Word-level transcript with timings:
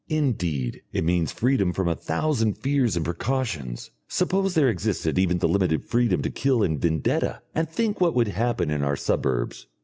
Indeed, 0.09 0.81
it 0.91 1.03
means 1.03 1.31
freedom 1.31 1.73
from 1.73 1.87
a 1.87 1.93
thousand 1.95 2.57
fears 2.57 2.95
and 2.95 3.05
precautions. 3.05 3.91
Suppose 4.07 4.55
there 4.55 4.67
existed 4.67 5.19
even 5.19 5.37
the 5.37 5.47
limited 5.47 5.85
freedom 5.85 6.23
to 6.23 6.31
kill 6.31 6.63
in 6.63 6.79
vendetta, 6.79 7.43
and 7.53 7.69
think 7.69 8.01
what 8.01 8.15
would 8.15 8.29
happen 8.29 8.71
in 8.71 8.81
our 8.81 8.95
suburbs. 8.95 9.67